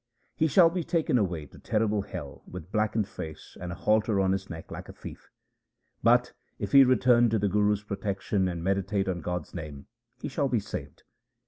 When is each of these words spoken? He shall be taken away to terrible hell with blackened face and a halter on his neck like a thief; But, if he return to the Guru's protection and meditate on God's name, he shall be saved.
He 0.35 0.47
shall 0.47 0.71
be 0.71 0.83
taken 0.83 1.19
away 1.19 1.45
to 1.45 1.59
terrible 1.59 2.01
hell 2.01 2.41
with 2.47 2.71
blackened 2.71 3.07
face 3.07 3.55
and 3.61 3.71
a 3.71 3.75
halter 3.75 4.19
on 4.19 4.31
his 4.31 4.49
neck 4.49 4.71
like 4.71 4.89
a 4.89 4.93
thief; 4.93 5.29
But, 6.01 6.33
if 6.57 6.71
he 6.71 6.83
return 6.83 7.29
to 7.29 7.37
the 7.37 7.47
Guru's 7.47 7.83
protection 7.83 8.47
and 8.47 8.63
meditate 8.63 9.07
on 9.07 9.21
God's 9.21 9.53
name, 9.53 9.85
he 10.19 10.27
shall 10.27 10.47
be 10.49 10.59
saved. 10.59 11.03